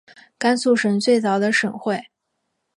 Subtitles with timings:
[0.39, 2.05] 甘肃省最早的省会。